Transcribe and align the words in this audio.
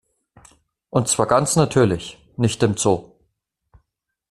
Und 0.89 1.09
zwar 1.09 1.27
ganz 1.27 1.55
natürlich, 1.55 2.17
nicht 2.35 2.63
im 2.63 2.75
Zoo. 2.75 3.11